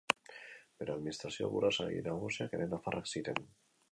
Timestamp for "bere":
0.83-0.93